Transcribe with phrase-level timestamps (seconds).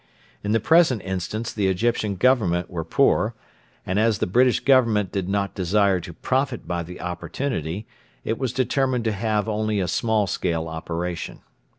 [0.43, 3.35] In the present instance the Egyptian Government were poor,
[3.85, 7.85] and as the British Government did not desire to profit by the opportunity
[8.23, 11.41] it was determined to have only a small scale operation.